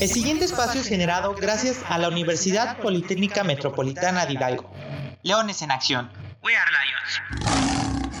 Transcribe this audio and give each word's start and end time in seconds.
El 0.00 0.08
siguiente 0.08 0.44
espacio 0.44 0.80
es 0.80 0.86
generado 0.86 1.34
gracias 1.34 1.80
a 1.88 1.98
la 1.98 2.08
Universidad 2.08 2.78
Politécnica 2.78 3.42
Metropolitana 3.42 4.26
de 4.26 4.34
Hidalgo. 4.34 4.70
Leones 5.24 5.60
en 5.62 5.72
Acción. 5.72 6.08
We 6.44 6.52
are 6.54 6.70
Lions. 6.70 8.14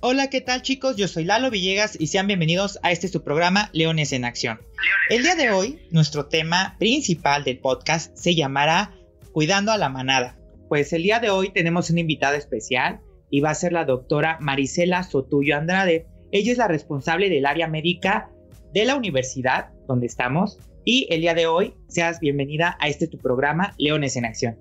Hola, 0.00 0.30
¿qué 0.30 0.40
tal 0.40 0.62
chicos? 0.62 0.96
Yo 0.96 1.08
soy 1.08 1.24
Lalo 1.24 1.50
Villegas 1.50 1.98
y 2.00 2.06
sean 2.06 2.26
bienvenidos 2.26 2.78
a 2.82 2.90
este 2.90 3.08
su 3.08 3.22
programa 3.22 3.68
Leones 3.74 4.14
en 4.14 4.24
Acción. 4.24 4.62
El 5.10 5.24
día 5.24 5.34
de 5.34 5.50
hoy, 5.50 5.86
nuestro 5.90 6.24
tema 6.24 6.76
principal 6.78 7.44
del 7.44 7.58
podcast 7.58 8.16
se 8.16 8.34
llamará 8.34 8.94
Cuidando 9.32 9.72
a 9.72 9.78
la 9.78 9.90
manada. 9.90 10.38
Pues 10.70 10.94
el 10.94 11.02
día 11.02 11.20
de 11.20 11.28
hoy 11.28 11.50
tenemos 11.50 11.90
una 11.90 12.00
invitada 12.00 12.38
especial 12.38 13.00
y 13.28 13.40
va 13.40 13.50
a 13.50 13.54
ser 13.54 13.74
la 13.74 13.84
doctora 13.84 14.38
Marisela 14.40 15.02
Sotuyo 15.02 15.54
Andrade. 15.54 16.06
Ella 16.32 16.50
es 16.50 16.56
la 16.56 16.68
responsable 16.68 17.28
del 17.28 17.44
área 17.44 17.68
médica 17.68 18.30
de 18.74 18.84
la 18.84 18.96
universidad 18.96 19.68
donde 19.86 20.06
estamos 20.06 20.58
y 20.84 21.06
el 21.08 21.20
día 21.20 21.32
de 21.32 21.46
hoy 21.46 21.74
seas 21.86 22.18
bienvenida 22.18 22.76
a 22.80 22.88
este 22.88 23.06
tu 23.06 23.18
programa 23.18 23.72
Leones 23.78 24.16
en 24.16 24.24
Acción. 24.24 24.58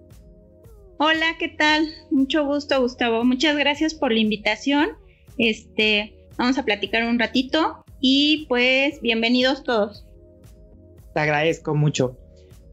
Hola, 0.99 1.35
¿qué 1.39 1.49
tal? 1.49 1.87
Mucho 2.11 2.45
gusto, 2.45 2.79
Gustavo. 2.79 3.23
Muchas 3.25 3.57
gracias 3.57 3.95
por 3.95 4.11
la 4.11 4.19
invitación. 4.19 4.91
Este, 5.39 6.13
vamos 6.37 6.59
a 6.59 6.63
platicar 6.63 7.03
un 7.05 7.17
ratito 7.17 7.83
y 7.99 8.45
pues 8.47 9.01
bienvenidos 9.01 9.63
todos. 9.63 10.05
Te 11.15 11.19
agradezco 11.19 11.73
mucho. 11.73 12.15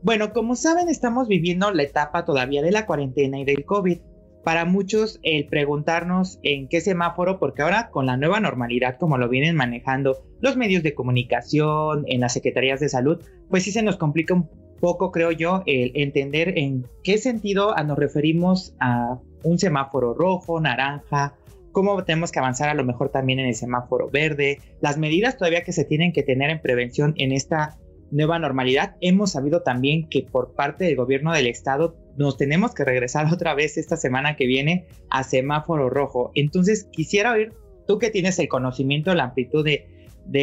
Bueno, 0.02 0.34
como 0.34 0.56
saben, 0.56 0.90
estamos 0.90 1.26
viviendo 1.26 1.70
la 1.70 1.84
etapa 1.84 2.26
todavía 2.26 2.60
de 2.60 2.70
la 2.70 2.84
cuarentena 2.84 3.40
y 3.40 3.46
del 3.46 3.64
COVID 3.64 3.98
para 4.44 4.64
muchos 4.64 5.20
el 5.22 5.46
preguntarnos 5.46 6.38
en 6.42 6.68
qué 6.68 6.80
semáforo, 6.80 7.38
porque 7.38 7.62
ahora 7.62 7.90
con 7.90 8.06
la 8.06 8.16
nueva 8.16 8.40
normalidad 8.40 8.96
como 8.98 9.18
lo 9.18 9.28
vienen 9.28 9.56
manejando 9.56 10.22
los 10.40 10.56
medios 10.56 10.82
de 10.82 10.94
comunicación, 10.94 12.04
en 12.06 12.20
las 12.20 12.32
secretarías 12.32 12.80
de 12.80 12.88
salud, 12.88 13.22
pues 13.48 13.64
sí 13.64 13.72
se 13.72 13.82
nos 13.82 13.96
complica 13.96 14.34
un 14.34 14.48
poco, 14.80 15.12
creo 15.12 15.30
yo, 15.30 15.62
el 15.66 15.92
entender 15.95 16.59
en 16.59 16.87
qué 17.04 17.18
sentido 17.18 17.74
nos 17.84 17.98
referimos 17.98 18.74
a 18.80 19.18
un 19.42 19.59
semáforo 19.59 20.15
rojo, 20.15 20.60
naranja, 20.60 21.34
cómo 21.72 22.02
tenemos 22.04 22.32
que 22.32 22.38
avanzar 22.38 22.68
a 22.68 22.74
lo 22.74 22.84
mejor 22.84 23.10
también 23.10 23.38
en 23.38 23.46
el 23.46 23.54
semáforo 23.54 24.10
verde, 24.10 24.59
las 24.80 24.98
medidas 24.98 25.37
todavía 25.37 25.62
que 25.62 25.72
se 25.72 25.84
tienen 25.84 26.12
que 26.12 26.22
tener 26.22 26.50
en 26.50 26.60
prevención 26.60 27.15
en 27.16 27.32
esta 27.32 27.78
nueva 28.10 28.38
normalidad. 28.38 28.96
Hemos 29.00 29.32
sabido 29.32 29.62
también 29.62 30.09
que 30.09 30.22
por 30.22 30.54
parte 30.54 30.84
del 30.84 30.96
gobierno 30.96 31.32
del 31.32 31.46
estado 31.46 31.96
nos 32.21 32.37
tenemos 32.37 32.74
que 32.74 32.85
regresar 32.85 33.26
otra 33.32 33.54
vez 33.54 33.79
esta 33.79 33.96
semana 33.96 34.37
que 34.37 34.46
viene 34.46 34.87
a 35.09 35.24
semáforo 35.24 35.88
rojo. 35.88 36.30
Entonces 36.35 36.87
quisiera 36.93 37.32
oír, 37.32 37.54
tú 37.88 37.99
que 37.99 38.10
tienes 38.10 38.38
el 38.38 38.49
conocimiento, 38.49 39.15
la 39.15 39.24
amplitud 39.24 39.65
de, 39.65 39.87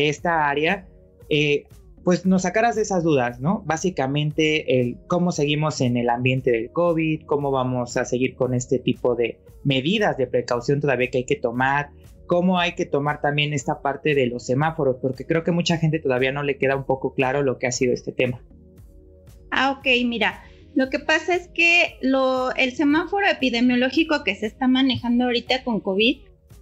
esta 0.09 0.49
área, 0.49 0.87
eh, 1.29 1.65
pues 2.03 2.25
nos 2.25 2.41
sacaras 2.41 2.75
de 2.75 2.81
esas 2.81 3.03
dudas, 3.03 3.39
¿no? 3.39 3.63
Básicamente, 3.65 4.81
el 4.81 4.97
cómo 5.07 5.31
seguimos 5.31 5.79
en 5.79 5.97
el 5.97 6.09
ambiente 6.09 6.51
del 6.51 6.71
COVID, 6.71 7.25
cómo 7.25 7.51
vamos 7.51 7.95
a 7.95 8.05
seguir 8.05 8.35
con 8.35 8.53
este 8.53 8.79
tipo 8.79 9.15
de 9.15 9.39
medidas 9.63 10.17
de 10.17 10.27
precaución 10.27 10.81
todavía 10.81 11.09
que 11.09 11.19
hay 11.19 11.25
que 11.25 11.35
tomar, 11.35 11.91
cómo 12.25 12.59
hay 12.59 12.73
que 12.73 12.85
tomar 12.85 13.21
también 13.21 13.53
esta 13.53 13.81
parte 13.81 14.15
de 14.15 14.25
los 14.25 14.45
semáforos, 14.45 14.97
porque 15.01 15.25
creo 15.25 15.43
que 15.43 15.51
mucha 15.51 15.77
gente 15.77 15.99
todavía 15.99 16.31
no 16.31 16.43
le 16.43 16.57
queda 16.57 16.75
un 16.75 16.85
poco 16.85 17.13
claro 17.13 17.43
lo 17.43 17.59
que 17.59 17.67
ha 17.67 17.71
sido 17.71 17.93
este 17.93 18.11
tema. 18.11 18.41
Ah, 19.51 19.71
ok, 19.71 19.87
mira, 20.05 20.43
lo 20.77 20.91
que 20.91 20.99
pasa 20.99 21.33
es 21.33 21.47
que 21.47 21.97
el 22.03 22.71
semáforo 22.71 23.25
epidemiológico 23.27 24.23
que 24.23 24.35
se 24.35 24.45
está 24.45 24.67
manejando 24.67 25.23
ahorita 25.23 25.63
con 25.63 25.79
COVID 25.79 26.19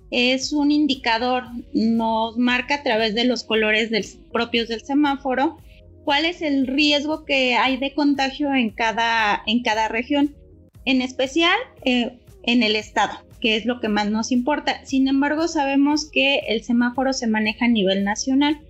es 0.09 0.53
un 0.53 0.72
indicador, 0.72 1.44
nos 1.73 2.38
marca 2.38 2.75
a 2.75 2.83
través 2.83 3.13
de 3.13 3.25
los 3.25 3.44
colores 3.44 4.17
propios 4.31 4.69
del 4.69 4.85
semáforo 4.85 5.57
cuál 6.05 6.23
es 6.23 6.41
el 6.41 6.66
riesgo 6.66 7.25
que 7.25 7.55
hay 7.55 7.75
de 7.75 7.94
contagio 7.94 8.55
en 8.55 8.69
cada, 8.69 9.44
en 9.47 9.63
cada 9.63 9.89
región, 9.89 10.33
en 10.85 11.02
especial 11.02 11.57
eh, 11.83 12.17
en 12.44 12.63
el 12.63 12.77
estado, 12.77 13.17
que 13.41 13.57
es 13.57 13.66
lo 13.66 13.81
que 13.81 13.89
más 13.89 14.09
nos 14.09 14.31
importa. 14.31 14.85
Sin 14.85 15.09
embargo, 15.09 15.50
sabemos 15.50 16.09
que 16.09 16.38
el 16.47 16.63
semáforo 16.63 17.12
se 17.12 17.28
maneja 17.28 17.66
a 17.66 17.68
nivel 17.68 18.06
nacional. 18.06 18.62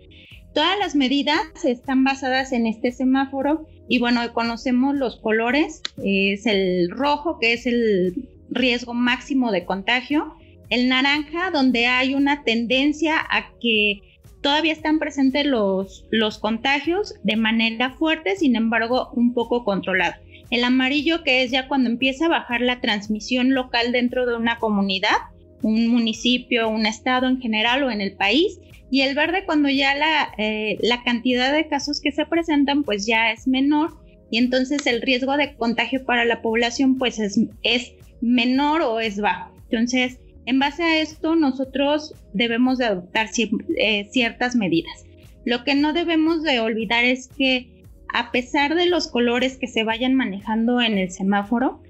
Todas 0.55 0.79
las 0.79 0.95
medidas 0.95 1.43
están 1.63 2.03
basadas 2.03 2.51
en 2.51 2.65
este 2.65 2.91
semáforo 2.91 3.67
y 3.87 3.99
bueno, 3.99 4.21
conocemos 4.33 4.95
los 4.95 5.17
colores, 5.17 5.81
es 6.03 6.45
el 6.45 6.89
rojo, 6.89 7.37
que 7.39 7.53
es 7.53 7.65
el 7.65 8.27
riesgo 8.49 8.93
máximo 8.93 9.51
de 9.51 9.65
contagio, 9.65 10.35
el 10.69 10.89
naranja, 10.89 11.51
donde 11.51 11.85
hay 11.85 12.15
una 12.15 12.43
tendencia 12.43 13.17
a 13.29 13.51
que 13.61 14.01
todavía 14.41 14.73
están 14.73 14.99
presentes 14.99 15.45
los, 15.45 16.05
los 16.09 16.39
contagios 16.39 17.15
de 17.23 17.35
manera 17.35 17.91
fuerte, 17.91 18.35
sin 18.35 18.55
embargo, 18.55 19.09
un 19.13 19.33
poco 19.33 19.63
controlado. 19.63 20.15
El 20.49 20.63
amarillo, 20.63 21.23
que 21.23 21.43
es 21.43 21.51
ya 21.51 21.67
cuando 21.67 21.89
empieza 21.89 22.25
a 22.25 22.29
bajar 22.29 22.61
la 22.61 22.81
transmisión 22.81 23.53
local 23.53 23.91
dentro 23.91 24.25
de 24.25 24.35
una 24.35 24.59
comunidad, 24.59 25.17
un 25.61 25.87
municipio, 25.87 26.69
un 26.69 26.85
estado 26.85 27.27
en 27.27 27.41
general 27.41 27.83
o 27.83 27.91
en 27.91 28.01
el 28.01 28.13
país 28.13 28.59
y 28.91 29.01
el 29.01 29.15
verde 29.15 29.43
cuando 29.45 29.69
ya 29.69 29.95
la, 29.95 30.33
eh, 30.37 30.77
la 30.81 31.03
cantidad 31.03 31.51
de 31.51 31.67
casos 31.67 32.01
que 32.01 32.11
se 32.11 32.25
presentan 32.25 32.83
pues 32.83 33.05
ya 33.05 33.31
es 33.31 33.47
menor 33.47 33.93
y 34.31 34.37
entonces 34.37 34.85
el 34.87 35.01
riesgo 35.01 35.37
de 35.37 35.55
contagio 35.55 36.05
para 36.05 36.25
la 36.25 36.41
población 36.41 36.97
pues 36.97 37.19
es, 37.19 37.39
es 37.63 37.93
menor 38.21 38.81
o 38.81 38.99
es 38.99 39.19
bajo. 39.19 39.53
Entonces, 39.69 40.19
en 40.45 40.59
base 40.59 40.83
a 40.83 40.99
esto 40.99 41.35
nosotros 41.35 42.13
debemos 42.33 42.77
de 42.77 42.85
adoptar 42.85 43.29
eh, 43.77 44.07
ciertas 44.11 44.55
medidas. 44.55 45.05
Lo 45.45 45.63
que 45.63 45.75
no 45.75 45.93
debemos 45.93 46.43
de 46.43 46.59
olvidar 46.59 47.05
es 47.05 47.27
que 47.27 47.69
a 48.13 48.31
pesar 48.31 48.75
de 48.75 48.85
los 48.87 49.07
colores 49.07 49.57
que 49.57 49.67
se 49.67 49.83
vayan 49.83 50.15
manejando 50.15 50.81
en 50.81 50.97
el 50.97 51.11
semáforo, 51.11 51.81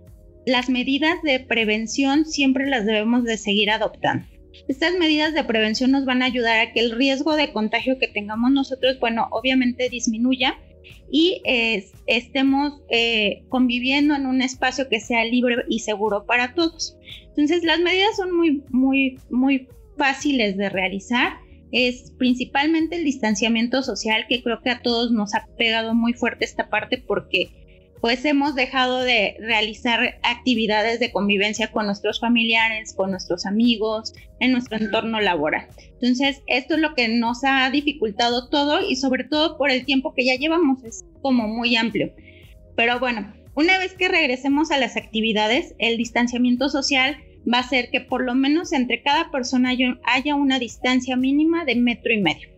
las 0.45 0.69
medidas 0.69 1.21
de 1.23 1.39
prevención 1.39 2.25
siempre 2.25 2.67
las 2.67 2.85
debemos 2.85 3.23
de 3.23 3.37
seguir 3.37 3.71
adoptando. 3.71 4.27
Estas 4.67 4.97
medidas 4.97 5.33
de 5.33 5.43
prevención 5.43 5.91
nos 5.91 6.05
van 6.05 6.21
a 6.21 6.25
ayudar 6.25 6.59
a 6.59 6.73
que 6.73 6.79
el 6.79 6.91
riesgo 6.91 7.35
de 7.35 7.51
contagio 7.51 7.99
que 7.99 8.07
tengamos 8.07 8.51
nosotros, 8.51 8.99
bueno, 8.99 9.27
obviamente 9.31 9.89
disminuya 9.89 10.57
y 11.11 11.41
estemos 12.07 12.81
eh, 12.89 13.43
conviviendo 13.49 14.15
en 14.15 14.25
un 14.25 14.41
espacio 14.41 14.89
que 14.89 14.99
sea 14.99 15.23
libre 15.25 15.57
y 15.69 15.79
seguro 15.79 16.25
para 16.25 16.53
todos. 16.53 16.97
Entonces, 17.27 17.63
las 17.63 17.79
medidas 17.79 18.15
son 18.15 18.35
muy, 18.35 18.63
muy, 18.69 19.19
muy 19.29 19.67
fáciles 19.97 20.57
de 20.57 20.69
realizar. 20.69 21.33
Es 21.71 22.11
principalmente 22.17 22.95
el 22.95 23.03
distanciamiento 23.03 23.83
social, 23.83 24.25
que 24.27 24.41
creo 24.41 24.61
que 24.61 24.69
a 24.69 24.81
todos 24.81 25.11
nos 25.11 25.35
ha 25.35 25.47
pegado 25.57 25.93
muy 25.93 26.13
fuerte 26.13 26.45
esta 26.45 26.69
parte 26.69 26.97
porque 26.97 27.64
pues 28.05 28.23
hemos 28.23 28.53
dejado 28.53 28.99
de 28.99 29.35
realizar 29.39 30.19
actividades 30.21 30.99
de 30.99 31.11
convivencia 31.11 31.71
con 31.71 31.87
nuestros 31.87 32.19
familiares, 32.19 32.93
con 32.93 33.09
nuestros 33.09 33.47
amigos, 33.47 34.13
en 34.39 34.51
nuestro 34.51 34.77
entorno 34.77 35.19
laboral. 35.21 35.65
Entonces, 35.93 36.43
esto 36.45 36.75
es 36.75 36.81
lo 36.81 36.93
que 36.93 37.07
nos 37.07 37.43
ha 37.43 37.67
dificultado 37.71 38.47
todo 38.49 38.87
y 38.87 38.95
sobre 38.95 39.23
todo 39.23 39.57
por 39.57 39.71
el 39.71 39.85
tiempo 39.85 40.13
que 40.13 40.23
ya 40.23 40.35
llevamos, 40.35 40.83
es 40.83 41.03
como 41.23 41.47
muy 41.47 41.75
amplio. 41.77 42.13
Pero 42.75 42.99
bueno, 42.99 43.33
una 43.55 43.79
vez 43.79 43.95
que 43.95 44.07
regresemos 44.07 44.69
a 44.69 44.77
las 44.77 44.97
actividades, 44.97 45.73
el 45.79 45.97
distanciamiento 45.97 46.69
social 46.69 47.17
va 47.51 47.57
a 47.57 47.67
ser 47.67 47.89
que 47.89 48.01
por 48.01 48.23
lo 48.23 48.35
menos 48.35 48.71
entre 48.71 49.01
cada 49.01 49.31
persona 49.31 49.71
haya 50.03 50.35
una 50.35 50.59
distancia 50.59 51.15
mínima 51.15 51.65
de 51.65 51.75
metro 51.75 52.13
y 52.13 52.21
medio. 52.21 52.49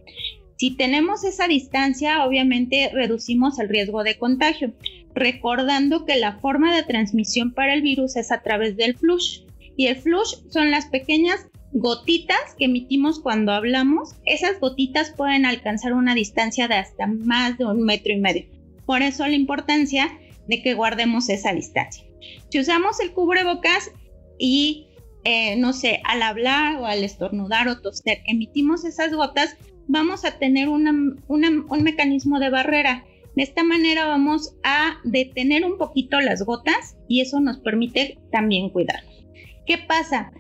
Si 0.58 0.72
tenemos 0.72 1.24
esa 1.24 1.48
distancia, 1.48 2.26
obviamente 2.26 2.90
reducimos 2.94 3.60
el 3.60 3.70
riesgo 3.70 4.04
de 4.04 4.18
contagio 4.18 4.74
recordando 5.14 6.06
que 6.06 6.16
la 6.16 6.38
forma 6.40 6.76
de 6.76 6.84
transmisión 6.84 7.52
para 7.52 7.74
el 7.74 7.82
virus 7.82 8.16
es 8.16 8.32
a 8.32 8.42
través 8.44 8.78
del 8.78 8.96
flush. 8.96 9.42
Y 9.76 9.88
el 9.88 9.96
flush 9.96 10.36
son 10.50 10.70
las 10.72 10.88
pequeñas 10.88 11.48
gotitas 11.74 12.38
que 12.58 12.66
emitimos 12.66 13.20
cuando 13.20 13.52
hablamos. 13.52 14.16
Esas 14.26 14.60
gotitas 14.60 15.12
pueden 15.12 15.46
alcanzar 15.46 15.94
una 15.94 16.14
distancia 16.16 16.68
de 16.68 16.76
hasta 16.76 17.08
más 17.08 17.58
de 17.58 17.66
un 17.66 17.84
metro 17.84 18.14
y 18.14 18.18
medio. 18.18 18.46
Por 18.86 19.02
eso 19.02 19.28
la 19.28 19.36
importancia 19.36 20.18
de 20.48 20.62
que 20.62 20.76
guardemos 20.76 21.30
esa 21.30 21.52
distancia. 21.52 22.04
Si 22.50 22.60
usamos 22.60 23.00
el 23.00 23.12
cubrebocas 23.12 23.92
y, 24.38 24.88
eh, 25.24 25.56
no 25.58 25.74
sé, 25.74 26.00
al 26.06 26.22
hablar 26.22 26.78
o 26.78 26.86
al 26.86 27.04
estornudar 27.04 27.68
o 27.68 27.82
toser, 27.82 28.22
emitimos 28.26 28.86
esas 28.86 29.14
gotas, 29.14 29.58
vamos 29.88 30.26
a 30.26 30.38
tener 30.38 30.70
un 30.70 31.84
mecanismo 31.84 32.40
de 32.40 32.50
barrera 32.50 33.06
de 33.38 33.44
esta 33.44 33.64
manera 33.64 34.08
vamos 34.08 34.56
a 34.64 34.98
detener 35.04 35.64
un 35.64 35.78
poquito 35.78 36.20
las 36.20 36.42
gotas 36.42 36.98
y 37.08 37.22
eso 37.22 37.40
nos 37.40 37.60
permite 37.60 38.18
también 38.32 38.72
cuidarnos. 38.72 39.26
¿Qué 39.68 39.78
pasa? 39.78 40.32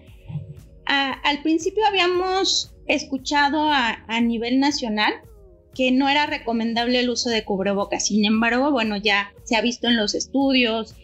al 0.87 1.41
principio 1.43 1.85
habíamos 1.85 2.73
escuchado 2.87 3.69
a, 3.69 4.03
a 4.07 4.21
nivel 4.21 4.59
nacional 4.59 5.13
que 5.75 5.91
no 5.91 6.09
era 6.09 6.25
recomendable 6.25 7.01
el 7.01 7.09
uso 7.09 7.29
de 7.29 7.43
cubrebocas. 7.43 8.07
Sin 8.07 8.25
embargo, 8.25 8.71
bueno, 8.71 8.97
ya 8.97 9.31
se 9.43 9.57
ha 9.57 9.61
visto 9.61 9.87
en 9.87 9.97
los 9.97 10.15
estudios 10.15 10.95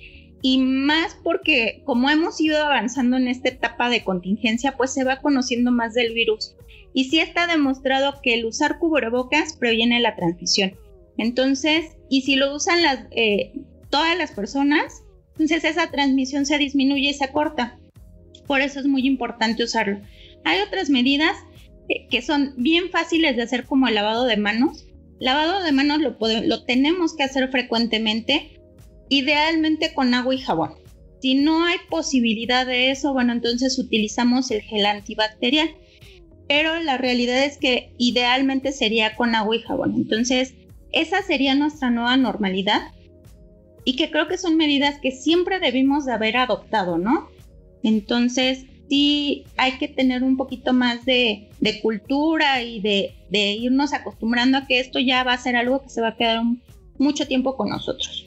y 0.42 0.58
más 0.58 1.16
porque 1.22 1.84
como 1.86 2.10
hemos 2.10 2.42
ido 2.42 2.64
avanzando 2.64 3.18
en 3.18 3.28
esta 3.28 3.50
etapa 3.50 3.90
de 3.90 4.04
contingencia, 4.04 4.78
pues 4.78 4.94
se 4.94 5.04
va 5.04 5.18
conociendo 5.18 5.72
más 5.72 5.94
del 5.94 6.14
virus. 6.14 6.56
Y 6.94 7.06
sí 7.06 7.20
está 7.20 7.48
demostrado 7.48 8.22
que 8.22 8.36
el 8.36 8.46
usar 8.46 8.80
cubrebocas 8.80 9.54
previene 9.54 10.00
la 10.00 10.16
transmisión. 10.16 10.74
Entonces, 11.18 11.96
y 12.10 12.22
si 12.22 12.36
lo 12.36 12.56
usan 12.56 12.80
eh, 13.12 13.54
todas 13.90 14.18
las 14.18 14.32
personas, 14.32 15.04
entonces 15.32 15.64
esa 15.64 15.90
transmisión 15.90 16.46
se 16.46 16.58
disminuye 16.58 17.10
y 17.10 17.14
se 17.14 17.30
corta. 17.30 17.80
Por 18.48 18.62
eso 18.62 18.80
es 18.80 18.86
muy 18.86 19.06
importante 19.08 19.64
usarlo. 19.64 20.00
Hay 20.44 20.60
otras 20.62 20.90
medidas 20.90 21.36
eh, 21.90 22.08
que 22.10 22.22
son 22.22 22.54
bien 22.58 22.90
fáciles 22.90 23.36
de 23.36 23.44
hacer 23.44 23.66
como 23.66 23.88
el 23.88 23.96
lavado 23.96 24.26
de 24.26 24.38
manos. 24.38 24.86
Lavado 25.20 25.64
de 25.64 25.72
manos 25.72 26.00
lo, 26.00 26.18
lo 26.20 26.64
tenemos 26.66 27.16
que 27.16 27.24
hacer 27.24 27.50
frecuentemente, 27.50 28.60
idealmente 29.10 29.94
con 29.94 30.14
agua 30.14 30.36
y 30.36 30.40
jabón. 30.40 30.74
Si 31.22 31.36
no 31.36 31.64
hay 31.64 31.78
posibilidad 31.90 32.66
de 32.66 32.92
eso, 32.92 33.14
bueno, 33.14 33.32
entonces 33.32 33.80
utilizamos 33.80 34.52
el 34.52 34.62
gel 34.62 34.86
antibacterial. 34.86 35.70
Pero 36.48 36.80
la 36.80 36.98
realidad 36.98 37.44
es 37.44 37.58
que 37.58 37.94
idealmente 37.98 38.72
sería 38.72 39.16
con 39.16 39.36
agua 39.36 39.56
y 39.56 39.62
jabón. 39.62 39.96
Entonces, 39.96 40.54
esa 40.92 41.22
sería 41.22 41.56
nuestra 41.56 41.90
nueva 41.90 42.18
normalidad 42.18 42.92
y 43.86 43.96
que 43.96 44.12
creo 44.12 44.28
que 44.28 44.38
son 44.38 44.58
medidas 44.58 45.00
que 45.00 45.12
siempre 45.12 45.60
debimos 45.60 46.06
de 46.06 46.14
haber 46.14 46.38
adoptado, 46.38 46.98
¿no? 46.98 47.30
Entonces, 47.84 48.66
sí 48.90 49.46
hay 49.58 49.74
que 49.74 49.88
tener 49.88 50.24
un 50.24 50.38
poquito 50.38 50.74
más 50.74 51.06
de, 51.06 51.50
cultura 51.82 52.62
y 52.62 52.80
de, 52.80 53.16
de, 53.30 53.54
irnos 53.54 53.94
acostumbrando 53.94 54.58
a 54.58 54.68
que 54.68 54.80
esto 54.80 55.00
ya 55.00 55.24
va 55.24 55.34
a 55.34 55.38
ser 55.38 55.56
algo 55.56 55.82
que 55.82 55.90
se 55.90 56.02
va 56.02 56.10
a 56.10 56.16
quedar 56.16 56.44
mucho 56.98 57.28
tiempo 57.28 57.58
con 57.58 57.70
nosotros. 57.70 58.26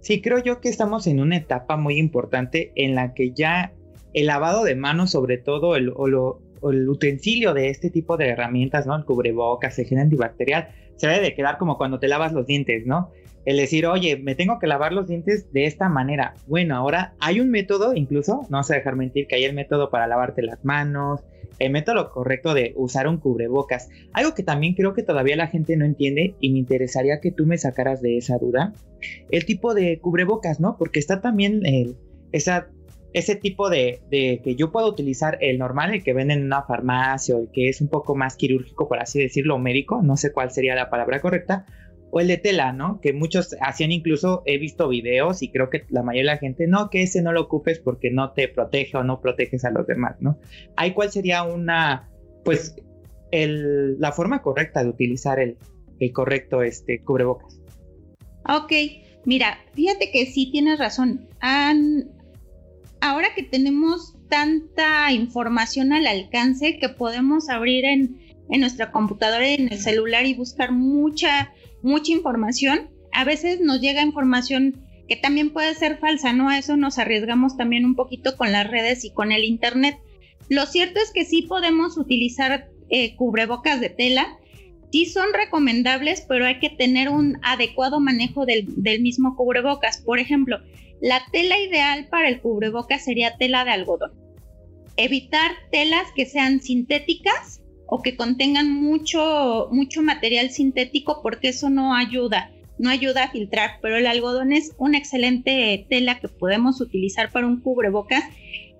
Sí, 0.00 0.22
creo 0.22 0.42
yo 0.42 0.60
que 0.60 0.68
estamos 0.68 1.06
en 1.06 1.20
una 1.20 1.36
etapa 1.36 1.76
muy 1.76 1.98
importante 1.98 2.72
en 2.74 2.94
la 2.94 3.12
que 3.12 3.32
ya 3.32 3.72
el 4.14 4.26
lavado 4.26 4.64
de 4.64 4.74
manos, 4.74 5.10
sobre 5.10 5.38
todo 5.38 5.76
el, 5.76 5.90
o, 5.90 6.40
el 6.62 6.88
utensilio 6.88 7.54
de 7.54 7.68
este 7.68 7.90
tipo 7.90 8.16
de 8.16 8.28
herramientas, 8.28 8.86
¿no? 8.86 8.96
El 8.96 9.04
cubrebocas, 9.04 9.78
el 9.78 9.86
gel 9.86 9.98
antibacterial, 9.98 10.68
se 10.96 11.06
debe 11.06 11.22
de 11.22 11.34
quedar 11.34 11.58
como 11.58 11.78
cuando 11.78 11.98
te 11.98 12.08
lavas 12.08 12.32
los 12.32 12.46
dientes, 12.46 12.86
¿no? 12.86 13.10
El 13.46 13.56
decir, 13.56 13.86
oye, 13.86 14.18
me 14.18 14.34
tengo 14.34 14.58
que 14.58 14.66
lavar 14.66 14.92
los 14.92 15.08
dientes 15.08 15.50
de 15.52 15.64
esta 15.64 15.88
manera. 15.88 16.34
Bueno, 16.46 16.76
ahora 16.76 17.14
hay 17.20 17.40
un 17.40 17.50
método, 17.50 17.94
incluso, 17.94 18.46
no 18.50 18.62
sé 18.62 18.74
dejar 18.74 18.96
mentir, 18.96 19.26
que 19.26 19.36
hay 19.36 19.44
el 19.44 19.54
método 19.54 19.90
para 19.90 20.06
lavarte 20.06 20.42
las 20.42 20.62
manos, 20.64 21.24
el 21.58 21.70
método 21.70 22.10
correcto 22.10 22.54
de 22.54 22.72
usar 22.76 23.08
un 23.08 23.18
cubrebocas. 23.18 23.88
Algo 24.12 24.34
que 24.34 24.42
también 24.42 24.74
creo 24.74 24.92
que 24.94 25.02
todavía 25.02 25.36
la 25.36 25.46
gente 25.46 25.76
no 25.76 25.84
entiende 25.84 26.34
y 26.40 26.50
me 26.50 26.58
interesaría 26.58 27.20
que 27.20 27.30
tú 27.30 27.46
me 27.46 27.58
sacaras 27.58 28.02
de 28.02 28.18
esa 28.18 28.38
duda, 28.38 28.72
el 29.30 29.44
tipo 29.44 29.74
de 29.74 30.00
cubrebocas, 30.00 30.60
¿no? 30.60 30.76
Porque 30.76 30.98
está 30.98 31.20
también 31.20 31.62
esa, 32.32 32.68
ese 33.12 33.34
tipo 33.34 33.70
de, 33.70 34.00
que 34.10 34.54
yo 34.56 34.70
puedo 34.70 34.88
utilizar 34.88 35.38
el 35.40 35.58
normal, 35.58 35.94
el 35.94 36.04
que 36.04 36.12
venden 36.12 36.40
en 36.40 36.46
una 36.46 36.62
farmacia 36.62 37.36
o 37.36 37.40
el 37.40 37.50
que 37.52 37.68
es 37.68 37.80
un 37.80 37.88
poco 37.88 38.14
más 38.14 38.36
quirúrgico, 38.36 38.88
por 38.88 39.00
así 39.00 39.20
decirlo, 39.20 39.58
médico, 39.58 40.00
no 40.02 40.16
sé 40.16 40.32
cuál 40.32 40.50
sería 40.50 40.74
la 40.74 40.90
palabra 40.90 41.20
correcta, 41.20 41.66
o 42.12 42.20
el 42.20 42.28
de 42.28 42.38
tela, 42.38 42.72
¿no? 42.72 43.00
Que 43.00 43.12
muchos 43.12 43.56
hacían 43.60 43.92
incluso, 43.92 44.42
he 44.46 44.58
visto 44.58 44.88
videos 44.88 45.42
y 45.42 45.50
creo 45.50 45.70
que 45.70 45.84
la 45.90 46.02
mayoría 46.02 46.32
de 46.32 46.36
la 46.36 46.40
gente, 46.40 46.66
no, 46.66 46.90
que 46.90 47.02
ese 47.02 47.22
no 47.22 47.32
lo 47.32 47.42
ocupes 47.42 47.78
porque 47.78 48.10
no 48.10 48.32
te 48.32 48.48
protege 48.48 48.96
o 48.96 49.04
no 49.04 49.20
proteges 49.20 49.64
a 49.64 49.70
los 49.70 49.86
demás, 49.86 50.16
¿no? 50.20 50.38
Ahí 50.76 50.92
cuál 50.92 51.10
sería 51.10 51.44
una, 51.44 52.08
pues, 52.44 52.76
el, 53.30 53.98
la 54.00 54.12
forma 54.12 54.42
correcta 54.42 54.82
de 54.82 54.90
utilizar 54.90 55.38
el, 55.38 55.56
el 56.00 56.12
correcto 56.12 56.62
este, 56.62 57.00
cubrebocas. 57.02 57.60
Ok, 58.48 58.72
mira, 59.24 59.58
fíjate 59.74 60.10
que 60.10 60.26
sí 60.26 60.50
tienes 60.50 60.78
razón. 60.78 61.28
Ahora 63.00 63.28
que 63.34 63.42
tenemos 63.42 64.16
tanta 64.28 65.12
información 65.12 65.92
al 65.92 66.06
alcance 66.06 66.78
que 66.78 66.88
podemos 66.88 67.48
abrir 67.48 67.84
en, 67.84 68.18
nuestra 68.48 68.90
computadora 68.90 69.48
y 69.48 69.54
en 69.54 69.72
el 69.72 69.78
celular 69.78 70.26
y 70.26 70.34
buscar 70.34 70.72
mucha 70.72 71.52
mucha 71.82 72.12
información. 72.12 72.90
A 73.12 73.24
veces 73.24 73.60
nos 73.60 73.80
llega 73.80 74.02
información 74.02 74.84
que 75.08 75.16
también 75.16 75.50
puede 75.50 75.74
ser 75.74 75.98
falsa, 75.98 76.32
¿no? 76.32 76.48
A 76.48 76.58
eso 76.58 76.76
nos 76.76 76.98
arriesgamos 76.98 77.56
también 77.56 77.84
un 77.84 77.94
poquito 77.94 78.36
con 78.36 78.52
las 78.52 78.68
redes 78.68 79.04
y 79.04 79.12
con 79.12 79.32
el 79.32 79.44
Internet. 79.44 79.98
Lo 80.48 80.66
cierto 80.66 81.00
es 81.00 81.12
que 81.12 81.24
sí 81.24 81.42
podemos 81.42 81.96
utilizar 81.96 82.68
eh, 82.90 83.14
cubrebocas 83.16 83.80
de 83.80 83.90
tela. 83.90 84.36
Sí 84.92 85.06
son 85.06 85.26
recomendables, 85.32 86.24
pero 86.28 86.44
hay 86.44 86.58
que 86.58 86.70
tener 86.70 87.08
un 87.08 87.38
adecuado 87.42 88.00
manejo 88.00 88.46
del, 88.46 88.66
del 88.82 89.00
mismo 89.00 89.36
cubrebocas. 89.36 89.98
Por 89.98 90.18
ejemplo, 90.18 90.58
la 91.00 91.22
tela 91.32 91.58
ideal 91.58 92.08
para 92.10 92.28
el 92.28 92.40
cubrebocas 92.40 93.04
sería 93.04 93.36
tela 93.36 93.64
de 93.64 93.70
algodón. 93.70 94.12
Evitar 94.96 95.52
telas 95.72 96.06
que 96.14 96.26
sean 96.26 96.60
sintéticas 96.60 97.62
o 97.86 98.02
que 98.02 98.16
contengan 98.16 98.70
mucho, 98.70 99.68
mucho 99.72 100.02
material 100.02 100.50
sintético 100.50 101.20
porque 101.22 101.48
eso 101.48 101.70
no 101.70 101.94
ayuda, 101.94 102.52
no 102.78 102.90
ayuda 102.90 103.24
a 103.24 103.30
filtrar, 103.30 103.78
pero 103.80 103.96
el 103.96 104.06
algodón 104.06 104.52
es 104.52 104.74
una 104.78 104.98
excelente 104.98 105.86
tela 105.88 106.20
que 106.20 106.28
podemos 106.28 106.80
utilizar 106.80 107.32
para 107.32 107.46
un 107.46 107.60
cubrebocas 107.60 108.22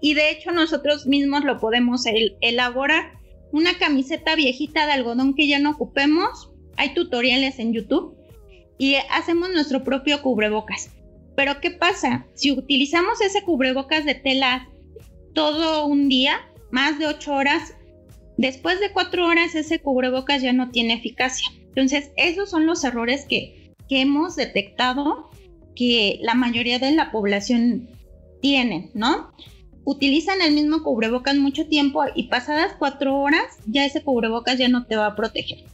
y 0.03 0.15
de 0.15 0.31
hecho 0.31 0.53
nosotros 0.53 1.07
mismos 1.07 1.45
lo 1.45 1.59
podemos 1.59 2.05
elaborar. 2.41 3.13
Una 3.53 3.79
camiseta 3.79 4.37
viejita 4.37 4.87
de 4.87 4.93
algodón 4.93 5.35
que 5.35 5.49
ya 5.49 5.59
no 5.59 5.71
ocupemos, 5.71 6.51
hay 6.77 6.95
tutoriales 6.95 7.59
en 7.59 7.73
YouTube 7.73 8.15
y 8.79 8.95
hacemos 9.11 9.51
nuestro 9.51 9.83
propio 9.85 10.23
cubrebocas. 10.23 10.91
Pero 11.41 11.59
¿qué 11.63 11.71
pasa? 11.71 12.27
Si 12.35 12.53
utilizamos 12.53 13.23
ese 13.23 13.43
cubrebocas 13.43 14.05
de 14.05 14.15
tela 14.15 14.69
todo 15.33 15.87
un 15.87 16.11
día, 16.11 16.39
más 16.71 16.99
de 16.99 17.07
8 17.07 17.33
horas, 17.33 17.73
Después 18.41 18.81
de 18.81 18.91
cuatro 18.91 19.27
horas 19.27 19.55
ese 19.55 19.81
cubrebocas 19.81 20.41
ya 20.41 20.55
no 20.55 20.71
tiene 20.71 20.95
eficacia. 20.95 21.47
Entonces, 21.69 22.11
esos 22.17 22.49
son 22.49 22.65
los 22.65 22.83
errores 22.85 23.27
que, 23.29 23.75
hemos 23.91 24.37
detectado 24.37 25.29
que 25.77 26.19
la 26.23 26.35
mayoría 26.35 26.79
de 26.79 26.93
la 26.93 27.11
población 27.11 27.89
tiene, 28.41 28.91
¿no? 28.95 29.33
Utilizan 29.85 30.41
el 30.41 30.55
mismo 30.55 30.83
cubrebocas 30.83 31.37
mucho 31.37 31.67
tiempo 31.67 32.05
y 32.15 32.29
pasadas 32.29 32.75
cuatro 32.79 33.19
horas 33.19 33.59
ya 33.67 33.85
ese 33.85 34.03
cubrebocas 34.03 34.57
ya 34.57 34.69
no 34.69 34.87
te 34.87 34.97
va 34.97 35.07
a 35.07 35.17
proteger. 35.17 35.65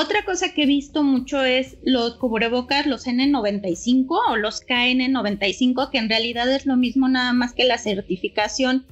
Otra 0.00 0.24
cosa 0.24 0.54
que 0.54 0.62
he 0.62 0.66
visto 0.66 1.02
mucho 1.02 1.42
es 1.44 1.76
los 1.82 2.16
cubrebocas, 2.16 2.86
los 2.86 3.06
N95 3.06 4.06
o 4.30 4.36
los 4.36 4.66
KN95, 4.66 5.90
que 5.90 5.98
en 5.98 6.08
realidad 6.08 6.50
es 6.50 6.64
lo 6.64 6.76
mismo 6.76 7.08
nada 7.08 7.34
más 7.34 7.52
que 7.52 7.64
la 7.64 7.76
certificación 7.76 8.86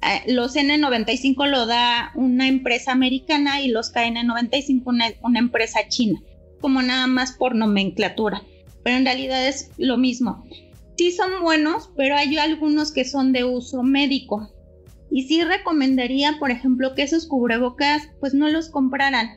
eh, 0.00 0.32
los 0.32 0.54
N95 0.54 1.48
lo 1.48 1.66
da 1.66 2.12
una 2.14 2.46
empresa 2.46 2.92
americana 2.92 3.60
y 3.60 3.68
los 3.68 3.92
KN95 3.92 4.82
una, 4.86 5.06
una 5.22 5.38
empresa 5.40 5.80
china, 5.88 6.22
como 6.60 6.82
nada 6.82 7.06
más 7.08 7.32
por 7.32 7.54
nomenclatura, 7.54 8.42
pero 8.84 8.96
en 8.96 9.04
realidad 9.04 9.46
es 9.46 9.70
lo 9.76 9.96
mismo. 9.96 10.46
Sí 10.96 11.12
son 11.12 11.42
buenos, 11.42 11.90
pero 11.96 12.16
hay 12.16 12.36
algunos 12.38 12.92
que 12.92 13.04
son 13.04 13.32
de 13.32 13.44
uso 13.44 13.82
médico. 13.82 14.52
Y 15.10 15.24
sí 15.24 15.42
recomendaría, 15.42 16.38
por 16.38 16.50
ejemplo, 16.50 16.94
que 16.94 17.02
esos 17.02 17.26
cubrebocas 17.26 18.08
pues 18.20 18.34
no 18.34 18.48
los 18.48 18.68
compraran. 18.68 19.36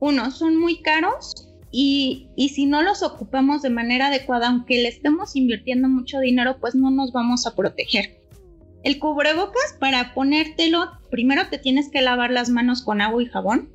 Uno, 0.00 0.30
son 0.30 0.56
muy 0.56 0.80
caros 0.82 1.48
y, 1.70 2.28
y, 2.34 2.48
si 2.48 2.66
no 2.66 2.82
los 2.82 3.02
ocupamos 3.02 3.62
de 3.62 3.70
manera 3.70 4.08
adecuada, 4.08 4.48
aunque 4.48 4.82
le 4.82 4.88
estemos 4.88 5.36
invirtiendo 5.36 5.88
mucho 5.88 6.18
dinero, 6.18 6.58
pues 6.58 6.74
no 6.74 6.90
nos 6.90 7.12
vamos 7.12 7.46
a 7.46 7.54
proteger. 7.54 8.20
El 8.82 8.98
cubrebocas, 8.98 9.76
para 9.78 10.14
ponértelo, 10.14 10.90
primero 11.10 11.48
te 11.48 11.58
tienes 11.58 11.90
que 11.90 12.00
lavar 12.00 12.30
las 12.30 12.48
manos 12.48 12.82
con 12.82 13.02
agua 13.02 13.22
y 13.22 13.26
jabón. 13.26 13.68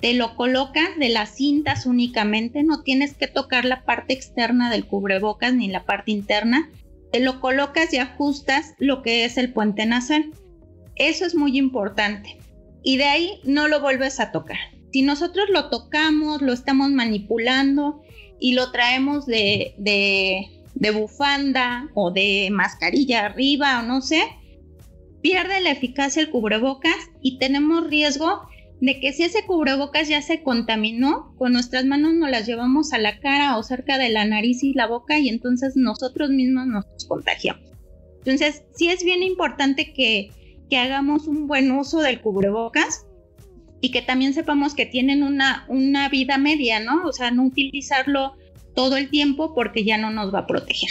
Te 0.00 0.14
lo 0.14 0.36
colocas 0.36 0.96
de 0.98 1.08
las 1.08 1.34
cintas 1.34 1.86
únicamente, 1.86 2.62
no 2.62 2.82
tienes 2.82 3.14
que 3.14 3.26
tocar 3.26 3.64
la 3.64 3.84
parte 3.84 4.12
externa 4.12 4.70
del 4.70 4.86
cubrebocas 4.86 5.54
ni 5.54 5.68
la 5.68 5.84
parte 5.84 6.12
interna. 6.12 6.70
Te 7.10 7.20
lo 7.20 7.40
colocas 7.40 7.92
y 7.94 7.96
ajustas 7.96 8.74
lo 8.78 9.02
que 9.02 9.24
es 9.24 9.38
el 9.38 9.52
puente 9.52 9.86
nasal. 9.86 10.30
Eso 10.94 11.24
es 11.24 11.34
muy 11.34 11.56
importante. 11.56 12.36
Y 12.82 12.98
de 12.98 13.04
ahí 13.04 13.40
no 13.44 13.66
lo 13.66 13.80
vuelves 13.80 14.20
a 14.20 14.30
tocar. 14.30 14.58
Si 14.92 15.02
nosotros 15.02 15.46
lo 15.50 15.68
tocamos, 15.68 16.40
lo 16.40 16.52
estamos 16.52 16.90
manipulando 16.90 18.02
y 18.40 18.54
lo 18.54 18.70
traemos 18.72 19.26
de, 19.26 19.74
bufanda 20.94 21.90
o 21.94 22.10
de 22.10 22.48
mascarilla 22.50 23.26
arriba 23.26 23.80
o 23.80 23.82
no 23.82 24.00
sé, 24.00 24.22
pierde 25.20 25.60
la 25.60 25.70
eficacia 25.70 26.22
el 26.22 26.30
cubrebocas 26.30 26.96
y 27.20 27.38
tenemos 27.38 27.88
riesgo 27.88 28.48
de 28.80 29.00
que 29.00 29.12
si 29.12 29.24
ese 29.24 29.44
cubrebocas 29.44 30.08
ya 30.08 30.22
se 30.22 30.42
contaminó, 30.42 31.34
con 31.36 31.52
nuestras 31.52 31.84
manos 31.84 32.14
nos 32.14 32.30
las 32.30 32.46
llevamos 32.46 32.92
a 32.92 32.98
la 32.98 33.18
cara 33.18 33.58
o 33.58 33.62
cerca 33.64 33.98
de 33.98 34.08
la 34.08 34.24
nariz 34.24 34.62
y 34.62 34.72
la 34.72 34.86
boca 34.86 35.18
y 35.18 35.28
entonces 35.28 35.74
nosotros 35.76 36.30
mismos 36.30 36.66
nos 36.66 36.86
contagiamos. 37.08 37.68
Entonces, 38.18 38.62
sí 38.76 38.88
es 38.88 39.02
bien 39.02 39.22
importante 39.22 39.92
que 39.92 40.30
hagamos 40.76 41.26
un 41.26 41.48
buen 41.48 41.72
uso 41.72 42.00
del 42.00 42.20
cubrebocas 42.20 43.07
y 43.80 43.90
que 43.90 44.02
también 44.02 44.34
sepamos 44.34 44.74
que 44.74 44.86
tienen 44.86 45.22
una, 45.22 45.64
una 45.68 46.08
vida 46.08 46.38
media, 46.38 46.80
¿no? 46.80 47.04
O 47.04 47.12
sea, 47.12 47.30
no 47.30 47.44
utilizarlo 47.44 48.34
todo 48.74 48.96
el 48.96 49.10
tiempo 49.10 49.54
porque 49.54 49.84
ya 49.84 49.98
no 49.98 50.10
nos 50.10 50.34
va 50.34 50.40
a 50.40 50.46
proteger. 50.46 50.90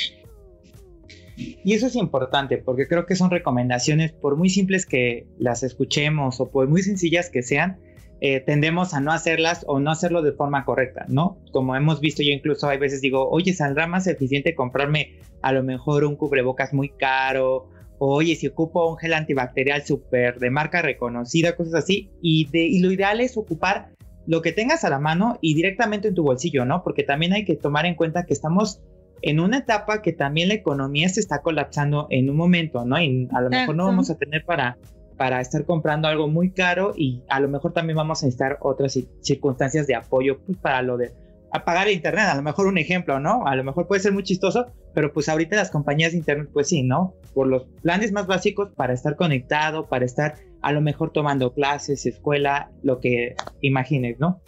Y 1.38 1.74
eso 1.74 1.88
es 1.88 1.96
importante 1.96 2.58
porque 2.58 2.88
creo 2.88 3.06
que 3.06 3.16
son 3.16 3.30
recomendaciones, 3.30 4.12
por 4.12 4.38
muy 4.38 4.50
simples 4.50 4.86
que 4.86 5.28
las 5.38 5.64
escuchemos 5.64 6.40
o 6.40 6.50
por 6.50 6.68
muy 6.68 6.82
sencillas 6.82 7.30
que 7.30 7.44
sean, 7.44 7.78
eh, 8.20 8.40
tendemos 8.40 8.96
a 8.96 9.00
no 9.00 9.12
hacerlas 9.12 9.64
o 9.68 9.80
no 9.80 9.92
hacerlo 9.92 10.24
de 10.24 10.32
forma 10.32 10.66
correcta, 10.66 11.06
¿no? 11.08 11.38
Como 11.52 11.76
hemos 11.76 12.00
visto, 12.00 12.24
yo 12.24 12.32
incluso 12.32 12.68
hay 12.68 12.80
veces 12.80 13.02
digo, 13.02 13.30
oye, 13.30 13.54
saldrá 13.54 13.86
más 13.86 14.08
eficiente 14.08 14.56
comprarme 14.56 15.20
a 15.44 15.52
lo 15.52 15.62
mejor 15.62 16.04
un 16.04 16.16
cubrebocas 16.16 16.74
muy 16.74 16.90
caro, 16.90 17.70
oye, 18.00 18.36
si 18.36 18.48
ocupo 18.48 18.90
un 18.90 18.98
gel 18.98 19.14
antibacterial 19.14 19.86
súper 19.86 20.40
de 20.40 20.50
marca 20.50 20.82
reconocida, 20.82 21.56
cosas 21.56 21.76
así, 21.76 22.12
y, 22.22 22.50
de, 22.50 22.60
y 22.60 22.80
lo 22.80 22.92
ideal 22.92 23.22
es 23.22 23.38
ocupar 23.38 23.90
lo 24.26 24.42
que 24.42 24.52
tengas 24.52 24.84
a 24.84 24.90
la 24.90 25.00
mano 25.00 25.38
y 25.42 25.54
directamente 25.54 26.10
en 26.10 26.16
tu 26.16 26.24
bolsillo, 26.24 26.66
¿no? 26.66 26.84
Porque 26.84 27.04
también 27.04 27.34
hay 27.34 27.46
que 27.46 27.56
tomar 27.56 27.86
en 27.86 27.96
cuenta 27.96 28.26
que 28.26 28.34
estamos 28.34 28.82
en 29.22 29.40
una 29.40 29.60
etapa 29.60 30.02
que 30.02 30.14
también 30.14 30.50
la 30.50 30.56
economía 30.56 31.10
se 31.10 31.20
está 31.20 31.42
colapsando 31.42 32.08
en 32.10 32.30
un 32.30 32.36
momento, 32.36 32.86
¿no? 32.86 33.00
Y 33.02 33.28
a 33.32 33.42
lo 33.42 33.50
mejor 33.50 33.76
no 33.76 33.86
vamos 33.86 34.10
a 34.10 34.18
tener 34.18 34.44
para 34.46 34.78
para 35.18 35.42
estar 35.42 35.66
comprando 35.66 36.08
algo 36.08 36.28
muy 36.28 36.52
caro 36.52 36.94
y 36.96 37.24
a 37.28 37.40
lo 37.40 37.50
mejor 37.50 37.74
también 37.74 37.98
vamos 37.98 38.22
a 38.22 38.28
necesitar 38.28 38.60
otras 38.62 38.98
circunstancias 39.22 39.88
de 39.88 39.96
apoyo 39.96 40.40
pues, 40.46 40.58
para 40.60 40.82
lo 40.84 40.96
de 40.96 41.12
apagar 41.52 41.88
el 41.88 41.96
internet, 41.96 42.26
a 42.28 42.36
lo 42.36 42.44
mejor 42.44 42.68
un 42.68 42.78
ejemplo, 42.78 43.20
¿no? 43.20 43.46
A 43.48 43.56
lo 43.56 43.64
mejor 43.64 43.88
puede 43.88 44.02
ser 44.02 44.12
muy 44.12 44.24
chistoso, 44.24 44.68
pero 44.98 45.14
pues 45.14 45.30
ahorita 45.30 45.56
las 45.56 45.70
compañías 45.70 46.14
de 46.14 46.18
internet, 46.18 46.50
pues 46.52 46.70
sí, 46.70 46.82
¿no? 46.82 47.14
Por 47.36 47.46
los 47.46 47.66
planes 47.84 48.12
más 48.12 48.26
básicos 48.26 48.72
para 48.76 48.96
estar 48.96 49.16
conectado, 49.16 49.88
para 49.88 50.06
estar 50.06 50.40
a 50.64 50.72
lo 50.72 50.82
mejor 50.82 51.12
tomando 51.12 51.54
clases, 51.54 52.08
escuela, 52.08 52.72
lo 52.82 53.00
que 53.00 53.36
imagines, 53.62 54.20
¿no? 54.20 54.42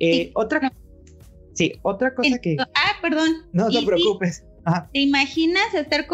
Eh, 0.00 0.32
otra, 0.34 0.70
sí, 1.54 1.72
otra 1.80 2.14
cosa 2.14 2.38
que... 2.40 2.58
Ah, 2.60 2.92
perdón. 3.00 3.30
No 3.54 3.70
te 3.70 3.80
preocupes. 3.86 4.44
¿Te 4.92 5.00
imaginas 5.00 5.72
estar 5.72 6.06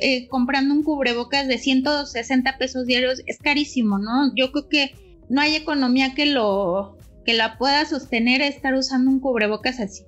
eh, 0.00 0.26
comprando 0.28 0.72
un 0.72 0.82
cubrebocas 0.82 1.46
de 1.46 1.58
160 1.58 2.56
pesos 2.56 2.86
diarios? 2.86 3.22
Es 3.26 3.36
carísimo, 3.36 3.98
¿no? 3.98 4.34
Yo 4.34 4.50
creo 4.50 4.70
que 4.70 4.94
no 5.28 5.42
hay 5.42 5.56
economía 5.56 6.14
que 6.14 6.24
lo 6.24 6.96
que 7.26 7.34
la 7.34 7.58
pueda 7.58 7.84
sostener 7.84 8.40
estar 8.40 8.72
usando 8.72 9.10
un 9.10 9.20
cubrebocas 9.20 9.78
así. 9.78 10.04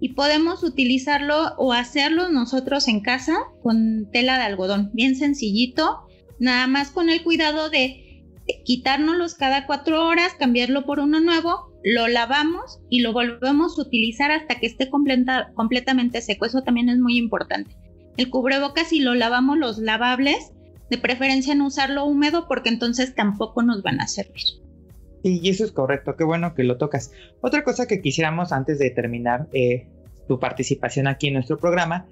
Y 0.00 0.14
podemos 0.14 0.62
utilizarlo 0.62 1.54
o 1.58 1.72
hacerlo 1.72 2.28
nosotros 2.30 2.88
en 2.88 3.00
casa 3.00 3.36
con 3.62 4.08
tela 4.10 4.38
de 4.38 4.44
algodón, 4.44 4.90
bien 4.94 5.14
sencillito, 5.14 6.06
nada 6.38 6.66
más 6.66 6.90
con 6.90 7.10
el 7.10 7.22
cuidado 7.22 7.68
de 7.68 8.24
quitárnoslos 8.64 9.34
cada 9.34 9.66
cuatro 9.66 10.06
horas, 10.08 10.34
cambiarlo 10.38 10.86
por 10.86 11.00
uno 11.00 11.20
nuevo 11.20 11.70
lo 11.82 12.08
lavamos 12.08 12.80
y 12.90 13.00
lo 13.00 13.12
volvemos 13.12 13.78
a 13.78 13.82
utilizar 13.82 14.30
hasta 14.30 14.56
que 14.56 14.66
esté 14.66 14.90
completamente 14.90 16.20
seco. 16.20 16.46
Eso 16.46 16.62
también 16.62 16.88
es 16.88 16.98
muy 16.98 17.16
importante. 17.16 17.74
El 18.16 18.30
cubrebocas, 18.30 18.88
si 18.88 19.00
lo 19.00 19.14
lavamos 19.14 19.58
los 19.58 19.78
lavables, 19.78 20.52
de 20.90 20.98
preferencia 20.98 21.54
no 21.54 21.68
usarlo 21.68 22.04
húmedo 22.04 22.46
porque 22.48 22.68
entonces 22.68 23.14
tampoco 23.14 23.62
nos 23.62 23.82
van 23.82 24.00
a 24.00 24.08
servir. 24.08 24.59
Y 25.22 25.48
eso 25.48 25.64
es 25.64 25.72
correcto, 25.72 26.16
qué 26.16 26.24
bueno 26.24 26.54
que 26.54 26.64
lo 26.64 26.78
tocas. 26.78 27.12
Otra 27.40 27.62
cosa 27.62 27.86
que 27.86 28.00
quisiéramos 28.00 28.52
antes 28.52 28.78
de 28.78 28.90
terminar 28.90 29.48
eh, 29.52 29.86
tu 30.26 30.38
participación 30.38 31.06
aquí 31.06 31.28
en 31.28 31.34
nuestro 31.34 31.58
programa, 31.58 32.06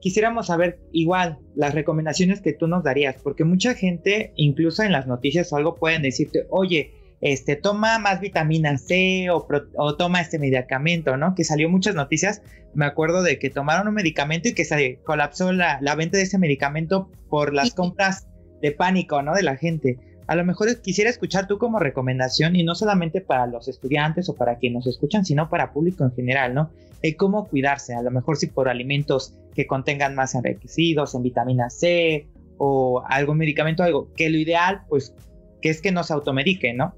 quisiéramos 0.00 0.48
saber 0.48 0.78
igual 0.92 1.38
las 1.54 1.74
recomendaciones 1.74 2.40
que 2.40 2.52
tú 2.52 2.66
nos 2.66 2.84
darías, 2.84 3.16
porque 3.22 3.44
mucha 3.44 3.74
gente, 3.74 4.32
incluso 4.36 4.82
en 4.82 4.92
las 4.92 5.06
noticias 5.06 5.52
o 5.52 5.56
algo, 5.56 5.74
pueden 5.74 6.02
decirte, 6.02 6.46
oye, 6.50 6.92
este, 7.20 7.56
toma 7.56 7.98
más 7.98 8.20
vitamina 8.20 8.76
C 8.76 9.28
o, 9.30 9.96
toma 9.96 10.20
este 10.20 10.38
medicamento, 10.38 11.16
¿no? 11.16 11.34
Que 11.34 11.42
salió 11.42 11.70
muchas 11.70 11.94
noticias, 11.94 12.42
me 12.74 12.84
acuerdo 12.84 13.22
de 13.22 13.38
que 13.38 13.48
tomaron 13.48 13.88
un 13.88 13.94
medicamento 13.94 14.48
y 14.48 14.52
que 14.52 14.66
se 14.66 15.00
colapsó 15.04 15.50
la, 15.52 15.78
venta 15.96 16.18
de 16.18 16.24
ese 16.24 16.38
medicamento 16.38 17.10
por 17.30 17.54
las 17.54 17.72
compras 17.72 18.26
de 18.60 18.72
pánico, 18.72 19.22
¿no? 19.22 19.34
De 19.34 19.42
la 19.42 19.56
gente. 19.56 19.98
A 20.26 20.36
lo 20.36 20.44
mejor 20.44 20.80
quisiera 20.80 21.10
escuchar 21.10 21.46
tú 21.46 21.58
como 21.58 21.78
recomendación 21.78 22.56
y 22.56 22.64
no 22.64 22.74
solamente 22.74 23.20
para 23.20 23.46
los 23.46 23.68
estudiantes 23.68 24.28
o 24.28 24.34
para 24.34 24.56
quienes 24.56 24.76
nos 24.76 24.86
escuchan, 24.86 25.24
sino 25.24 25.50
para 25.50 25.72
público 25.72 26.04
en 26.04 26.12
general, 26.12 26.54
¿no? 26.54 26.70
De 27.02 27.16
cómo 27.16 27.46
cuidarse, 27.46 27.94
a 27.94 28.02
lo 28.02 28.10
mejor 28.10 28.36
si 28.36 28.46
por 28.46 28.68
alimentos 28.68 29.34
que 29.54 29.66
contengan 29.66 30.14
más 30.14 30.34
enriquecidos 30.34 31.14
en 31.14 31.22
vitamina 31.22 31.68
C 31.68 32.26
o 32.56 33.02
algún 33.06 33.38
medicamento, 33.38 33.82
algo, 33.82 34.10
que 34.16 34.30
lo 34.30 34.38
ideal, 34.38 34.82
pues, 34.88 35.14
que 35.60 35.68
es 35.68 35.82
que 35.82 35.92
no 35.92 36.02
se 36.04 36.14
automedique, 36.14 36.72
¿no? 36.72 36.94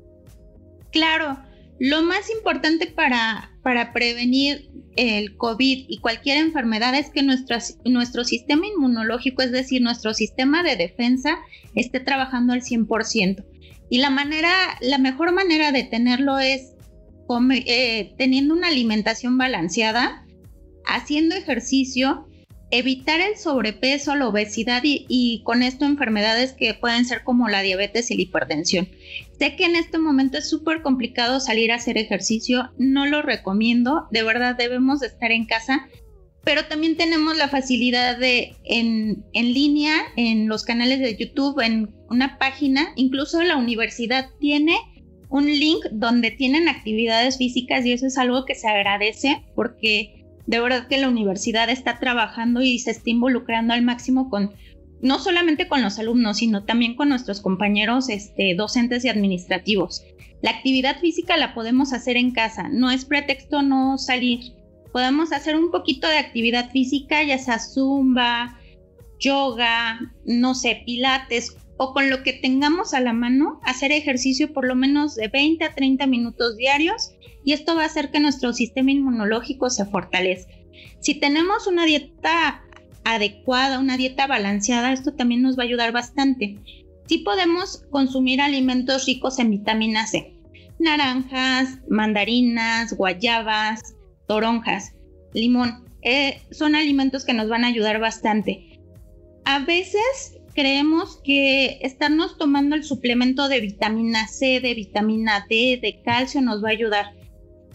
Claro, 0.93 1.37
lo 1.79 2.03
más 2.03 2.31
importante 2.31 2.87
para, 2.87 3.51
para 3.63 3.93
prevenir 3.93 4.71
el 4.97 5.37
COVID 5.37 5.87
y 5.89 5.99
cualquier 5.99 6.39
enfermedad 6.39 6.95
es 6.95 7.11
que 7.11 7.23
nuestro 7.23 8.25
sistema 8.25 8.67
inmunológico, 8.67 9.43
es 9.43 9.53
decir, 9.53 9.83
nuestro 9.83 10.15
sistema 10.15 10.63
de 10.63 10.77
defensa, 10.77 11.39
esté 11.75 12.01
trabajando 12.01 12.55
al 12.55 12.63
100%. 12.63 13.45
Y 13.91 13.99
la 13.99 14.11
manera, 14.11 14.51
la 14.81 14.99
mejor 14.99 15.33
manera 15.33 15.71
de 15.71 15.85
tenerlo 15.85 16.39
es 16.39 16.73
eh, 17.51 18.15
teniendo 18.17 18.55
una 18.55 18.69
alimentación 18.69 19.37
balanceada, 19.37 20.25
haciendo 20.87 21.35
ejercicio 21.35 22.26
evitar 22.71 23.21
el 23.21 23.37
sobrepeso, 23.37 24.17
la 24.17 24.29
obesidad 24.29 24.83
y, 24.85 25.43
con 25.45 25.63
esto 25.63 25.85
enfermedades 25.85 26.53
que 26.53 26.75
pueden 26.75 27.05
ser 27.05 27.23
como 27.23 27.49
la 27.49 27.63
diabetes 27.63 28.11
y 28.11 28.17
la 28.17 28.23
hipertensión. 28.23 28.89
Sé 29.39 29.57
que 29.57 29.65
en 29.65 29.77
este 29.77 29.99
momento 29.99 30.39
es 30.39 30.49
súper 30.49 30.83
complicado 30.83 31.41
salir 31.41 31.71
a 31.71 31.77
hacer 31.77 31.97
ejercicio, 31.99 32.71
no 32.79 33.07
lo 33.07 33.23
recomiendo, 33.23 34.07
de 34.11 34.23
verdad 34.23 34.57
debemos 34.57 35.03
estar 35.03 35.31
en 35.31 35.47
casa, 35.47 35.89
pero 36.43 36.67
también 36.67 36.97
tenemos 36.97 37.37
la 37.37 37.49
facilidad 37.49 38.19
de 38.19 38.55
en, 38.65 39.25
en 39.33 39.53
línea, 39.53 39.95
en 40.17 40.49
los 40.49 40.65
canales 40.65 41.01
de 41.01 41.17
YouTube, 41.17 41.61
en 41.61 41.95
una 42.09 42.39
página, 42.39 42.93
incluso 42.97 43.43
la 43.43 43.57
universidad 43.57 44.31
tiene 44.41 44.77
un 45.29 45.47
link 45.47 45.85
donde 45.91 46.31
tienen 46.31 46.69
actividades 46.69 47.37
físicas 47.37 47.85
y 47.85 47.93
eso 47.93 48.07
es 48.07 48.17
algo 48.17 48.45
que 48.45 48.55
se 48.55 48.69
agradece 48.69 49.45
porque 49.55 50.16
de 50.47 50.61
verdad 50.61 50.87
que 50.89 50.99
la 50.99 51.09
universidad 51.09 51.69
está 51.69 51.99
trabajando 51.99 52.63
y 52.63 52.79
se 52.79 52.93
está 52.93 53.11
involucrando 53.11 53.75
al 53.75 53.83
máximo 53.83 54.31
con 54.31 54.55
no 55.03 55.19
solamente 55.19 55.69
con 55.69 55.83
los 55.83 55.99
alumnos, 55.99 56.39
sino 56.39 56.65
también 56.65 56.97
con 56.97 57.11
nuestros 57.11 57.41
compañeros 57.41 58.09
este, 58.09 58.55
docentes 58.55 59.05
y 59.05 59.09
administrativos. 59.09 60.03
La 60.43 60.51
actividad 60.51 60.99
física 61.01 61.37
la 61.37 61.55
podemos 61.55 61.93
hacer 61.93 62.17
en 62.17 62.31
casa, 62.31 62.69
no 62.71 62.91
es 62.91 63.05
pretexto 63.05 63.63
no 63.63 63.99
salir. 63.99 64.53
Podemos 64.93 65.33
hacer 65.33 65.57
un 65.57 65.71
poquito 65.71 66.09
de 66.09 66.19
actividad 66.19 66.71
física, 66.71 67.23
ya 67.23 67.39
sea 67.39 67.59
zumba, 67.59 68.59
yoga, 69.19 70.01
no 70.25 70.55
sé, 70.55 70.83
pilates 70.87 71.57
o 71.79 71.93
con 71.93 72.11
lo 72.11 72.23
que 72.23 72.33
tengamos 72.33 72.95
a 72.95 73.01
la 73.01 73.13
mano, 73.13 73.61
hacer 73.65 73.93
ejercicio 73.93 74.53
por 74.53 74.67
lo 74.67 74.75
menos 74.75 75.15
de 75.15 75.29
20 75.29 75.65
a 75.65 75.75
30 75.75 76.07
minutos 76.07 76.57
diarios 76.57 77.11
y 77.45 77.53
esto 77.53 77.77
va 77.77 77.83
a 77.83 77.87
hacer 77.87 78.11
que 78.11 78.21
nuestro 78.21 78.53
sistema 78.53 78.91
inmunológico 78.91 79.71
se 79.71 79.85
fortalezca. 79.85 80.55
Si 81.01 81.15
tenemos 81.15 81.67
una 81.67 81.85
dieta 81.85 82.65
adecuada, 83.05 83.79
una 83.79 83.97
dieta 83.97 84.27
balanceada, 84.27 84.93
esto 84.93 85.15
también 85.15 85.43
nos 85.43 85.57
va 85.57 85.63
a 85.63 85.67
ayudar 85.67 85.93
bastante. 85.93 86.59
Sí 87.07 87.19
podemos 87.19 87.85
consumir 87.91 88.41
alimentos 88.41 89.07
ricos 89.07 89.39
en 89.39 89.51
vitamina 89.51 90.07
C, 90.07 90.35
naranjas, 90.79 91.79
mandarinas, 91.89 92.95
guayabas, 92.95 93.95
toronjas, 94.27 94.95
limón. 95.33 95.85
Eh, 96.03 96.41
son 96.51 96.75
alimentos 96.75 97.25
que 97.25 97.35
nos 97.35 97.49
van 97.49 97.65
a 97.65 97.69
ayudar 97.69 98.01
bastante. 98.01 98.81
A 99.45 99.61
veces 99.61 100.36
creemos 100.57 101.21
que 101.23 101.79
estarnos 101.83 102.37
tomando 102.37 102.75
el 102.75 102.83
suplemento 102.83 103.49
de 103.49 103.61
vitamina 103.61 104.27
C, 104.27 104.59
de 104.59 104.75
vitamina 104.75 105.47
D, 105.49 105.79
de 105.81 106.01
calcio 106.05 106.41
nos 106.41 106.65
va 106.65 106.71
a 106.71 106.73
ayudar 106.73 107.17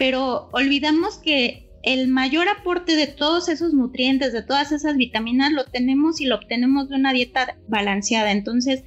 pero 0.01 0.50
olvidamos 0.51 1.19
que 1.19 1.69
el 1.83 2.07
mayor 2.07 2.47
aporte 2.50 2.95
de 2.95 3.05
todos 3.05 3.50
esos 3.50 3.71
nutrientes, 3.71 4.33
de 4.33 4.41
todas 4.41 4.71
esas 4.71 4.97
vitaminas, 4.97 5.51
lo 5.51 5.65
tenemos 5.65 6.19
y 6.19 6.25
lo 6.25 6.38
obtenemos 6.38 6.89
de 6.89 6.95
una 6.95 7.13
dieta 7.13 7.55
balanceada. 7.67 8.31
Entonces, 8.31 8.83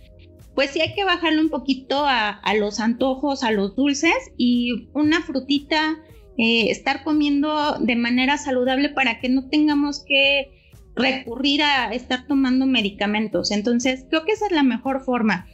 pues 0.57 0.71
sí 0.71 0.81
hay 0.81 0.93
que 0.93 1.05
bajarle 1.05 1.41
un 1.41 1.51
poquito 1.51 2.03
a, 2.05 2.41
los 2.59 2.81
antojos, 2.81 3.45
a 3.45 3.53
los 3.53 3.77
dulces 3.77 4.13
y 4.37 4.89
una 4.93 5.23
frutita, 5.23 5.99
eh, 6.37 6.69
estar 6.71 7.05
comiendo 7.05 7.79
de 7.79 7.95
manera 7.95 8.37
saludable 8.37 8.89
para 8.89 9.21
que 9.21 9.29
no 9.29 9.49
tengamos 9.49 10.03
que 10.05 10.64
recurrir 10.97 11.63
a 11.63 11.93
estar 11.93 12.27
tomando 12.27 12.67
medicamentos. 12.67 13.51
Entonces, 13.51 14.07
creo 14.09 14.25
que 14.25 14.33
esa 14.33 14.47
es 14.47 14.53
la 14.53 14.63
mejor 14.63 15.05
forma. 15.05 15.47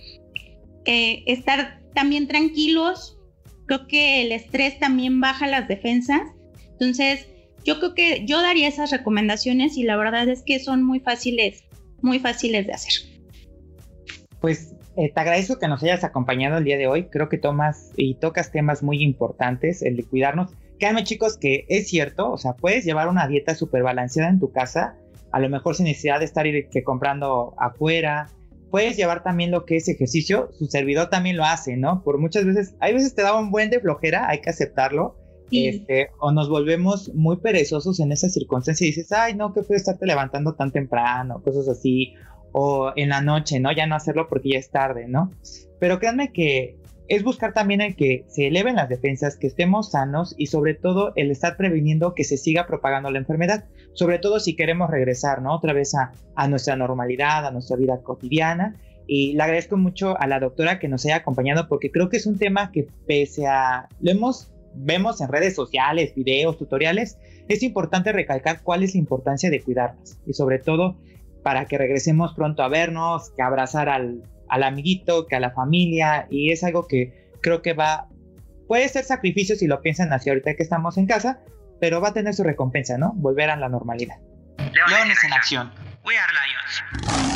Eh, 0.85 1.23
estar 1.26 1.80
también 1.94 2.28
tranquilos, 2.28 3.18
creo 3.66 3.87
que 3.87 4.23
el 4.23 4.32
estrés 4.32 4.78
también 4.78 5.20
baja 5.20 5.47
las 5.47 5.68
defensas. 5.68 6.23
Entonces, 6.73 7.26
yo 7.64 7.78
creo 7.78 7.94
que 7.94 8.25
yo 8.26 8.40
daría 8.40 8.68
esas 8.68 8.90
recomendaciones 8.90 9.76
y 9.76 9.82
la 9.82 9.97
verdad 9.97 10.28
es 10.28 10.42
que 10.42 10.59
son 10.61 10.82
muy 10.82 11.00
fáciles, 11.00 11.64
muy 12.00 12.18
fáciles 12.18 12.66
de 12.66 12.73
hacer. 12.73 12.92
Pues 14.40 14.75
eh, 14.97 15.12
te 15.14 15.20
agradezco 15.20 15.59
que 15.59 15.68
nos 15.68 15.82
hayas 15.82 16.04
acompañado 16.04 16.59
el 16.59 16.64
día 16.64 16.78
de 16.78 16.87
hoy. 16.87 17.04
Creo 17.04 17.28
que 17.28 17.38
tomas 17.38 17.92
y 17.97 18.14
tocas 18.14 18.50
temas 18.50 18.82
muy 18.82 19.02
importantes, 19.02 19.82
el 19.82 19.97
de 19.97 20.04
cuidarnos. 20.04 20.52
Créanme 20.78 21.04
chicos 21.04 21.37
que 21.37 21.66
es 21.68 21.88
cierto, 21.88 22.32
o 22.32 22.38
sea, 22.38 22.54
puedes 22.54 22.85
llevar 22.85 23.09
una 23.09 23.28
dieta 23.28 23.54
súper 23.54 23.82
balanceada 23.82 24.30
en 24.30 24.40
tu 24.40 24.50
casa, 24.50 24.97
a 25.32 25.40
lo 25.40 25.49
mejor 25.49 25.75
sin 25.75 25.87
necesidad 25.87 26.18
de 26.18 26.25
estar 26.25 26.46
ir, 26.46 26.68
que 26.68 26.82
comprando 26.82 27.54
afuera, 27.58 28.28
puedes 28.70 28.96
llevar 28.96 29.22
también 29.22 29.50
lo 29.50 29.64
que 29.64 29.76
es 29.76 29.88
ejercicio, 29.88 30.50
su 30.52 30.66
servidor 30.66 31.10
también 31.10 31.37
lo 31.37 31.44
hace, 31.44 31.76
¿no? 31.76 32.02
Por 32.02 32.18
muchas 32.18 32.44
veces, 32.44 32.75
hay 32.80 32.94
veces 32.94 33.14
te 33.14 33.22
da 33.22 33.38
un 33.38 33.50
buen 33.50 33.70
de 33.70 33.80
flojera, 33.80 34.28
hay 34.28 34.40
que 34.40 34.50
aceptarlo, 34.50 35.16
este, 35.50 36.10
o 36.20 36.30
nos 36.30 36.49
volvemos 36.49 37.12
muy 37.12 37.37
perezosos 37.38 37.99
en 37.99 38.12
esa 38.12 38.28
circunstancia 38.28 38.84
y 38.84 38.90
dices, 38.90 39.10
ay, 39.10 39.34
no, 39.34 39.52
que 39.52 39.62
puedo 39.62 39.76
estarte 39.76 40.06
levantando 40.06 40.54
tan 40.54 40.70
temprano, 40.70 41.42
cosas 41.42 41.68
así, 41.68 42.14
o 42.52 42.92
en 42.94 43.08
la 43.08 43.20
noche, 43.20 43.58
¿no? 43.58 43.72
Ya 43.72 43.87
no 43.87 43.96
hacerlo 43.96 44.28
porque 44.28 44.50
ya 44.50 44.58
es 44.58 44.70
tarde, 44.70 45.06
¿no? 45.08 45.32
Pero 45.80 45.99
créanme 45.99 46.32
que 46.32 46.76
es 47.11 47.25
buscar 47.25 47.52
también 47.52 47.81
el 47.81 47.97
que 47.97 48.25
se 48.29 48.47
eleven 48.47 48.76
las 48.76 48.88
defensas, 48.88 49.37
que 49.37 49.49
estemos 49.49 49.90
sanos 49.90 50.33
y 50.38 50.47
sobre 50.47 50.75
todo 50.75 51.12
el 51.17 51.33
estar 51.33 51.57
previniendo 51.57 52.14
que 52.14 52.23
se 52.23 52.37
siga 52.37 52.69
propagando 52.69 53.11
la 53.11 53.19
enfermedad, 53.19 53.64
sobre 53.95 54.21
todo 54.21 54.38
si 54.38 54.55
queremos 54.55 54.88
regresar, 54.88 55.43
¿no? 55.43 55.52
Otra 55.52 55.73
vez 55.73 55.93
a, 55.97 56.12
nuestra 56.47 56.76
normalidad, 56.76 57.45
a 57.45 57.50
nuestra 57.50 57.76
vida 57.76 58.00
cotidiana. 58.00 58.76
Y 59.09 59.33
le 59.33 59.43
agradezco 59.43 59.76
mucho 59.76 60.17
a 60.21 60.29
la 60.29 60.38
doctora 60.38 60.79
que 60.79 60.87
nos 60.87 61.05
haya 61.05 61.17
acompañado 61.17 61.67
porque 61.67 61.90
creo 61.90 62.09
que 62.09 62.17
es 62.17 62.26
un 62.26 62.38
tema 62.38 62.71
que 62.71 62.87
pese 63.09 63.49
a, 63.49 63.88
lo 64.00 64.12
hemos, 64.12 64.52
vemos 64.76 65.21
en 65.21 65.31
redes 65.31 65.57
sociales, 65.57 66.14
videos, 66.14 66.59
tutoriales, 66.59 67.19
es 67.49 67.64
importante 67.64 68.12
recalcar 68.12 68.62
cuál 68.62 68.85
es 68.85 68.95
la 68.95 69.00
importancia 69.00 69.50
de 69.50 69.61
cuidarnos 69.61 70.17
y 70.29 70.33
sobre 70.33 70.61
todo 70.61 70.97
para 71.43 71.64
que 71.64 71.76
regresemos 71.76 72.35
pronto 72.35 72.62
a 72.62 72.69
vernos, 72.69 73.31
que 73.31 73.43
abrazar 73.43 73.88
al, 73.88 74.23
al 74.50 74.62
amiguito, 74.62 75.26
que 75.26 75.37
a 75.37 75.40
la 75.40 75.52
familia, 75.52 76.26
y 76.30 76.52
es 76.52 76.64
algo 76.64 76.87
que 76.87 77.30
creo 77.42 77.62
que 77.62 77.73
va, 77.73 78.09
puede 78.69 78.88
ser 78.88 79.04
sacrificio 79.04 79.57
si 79.57 79.66
lo 79.66 79.80
piensan 79.80 80.12
así 80.12 80.28
ahorita 80.28 80.54
que 80.54 80.62
estamos 80.62 80.99
en 80.99 81.07
casa, 81.07 81.40
pero 81.80 82.00
va 82.00 82.09
a 82.09 82.12
tener 82.12 82.35
su 82.35 82.42
recompensa, 82.42 82.99
¿no? 82.99 83.12
Volver 83.14 83.50
a 83.50 83.57
la 83.57 83.69
normalidad. 83.69 84.16
Leones, 84.59 85.25
en 85.25 85.33
acción. 85.33 85.73
We 86.04 86.16
are 86.16 86.33
Lions. 86.33 87.29